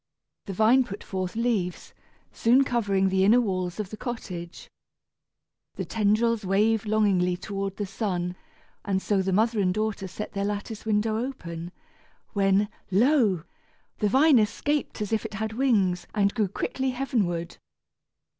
[0.47, 1.93] The vine put forth leaves,
[2.31, 4.67] soon covering the inner walls of the cottage.
[5.75, 8.35] The tendrils waved longingly toward the sun,
[8.83, 11.71] and so the mother and daughter set their lattice window open,
[12.33, 13.43] when, lo!
[13.99, 17.57] the vine escaped as if it had wings and grew quickly heavenward.